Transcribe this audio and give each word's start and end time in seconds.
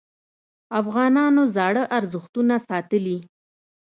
افغانانو 0.79 1.43
زاړه 1.55 1.83
ارزښتونه 1.97 2.55
ساتلي. 2.67 3.17